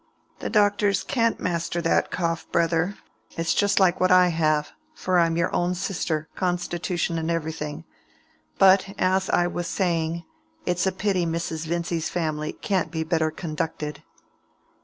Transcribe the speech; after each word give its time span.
"The 0.39 0.49
doctors 0.49 1.03
can't 1.03 1.39
master 1.39 1.79
that 1.79 2.09
cough, 2.09 2.51
brother. 2.51 2.97
It's 3.37 3.53
just 3.53 3.79
like 3.79 3.99
what 3.99 4.09
I 4.09 4.29
have; 4.29 4.71
for 4.95 5.19
I'm 5.19 5.37
your 5.37 5.55
own 5.55 5.75
sister, 5.75 6.27
constitution 6.35 7.19
and 7.19 7.29
everything. 7.29 7.83
But, 8.57 8.95
as 8.97 9.29
I 9.29 9.45
was 9.45 9.67
saying, 9.67 10.23
it's 10.65 10.87
a 10.87 10.91
pity 10.91 11.27
Mrs. 11.27 11.67
Vincy's 11.67 12.09
family 12.09 12.51
can't 12.51 12.89
be 12.89 13.03
better 13.03 13.29
conducted." 13.29 14.01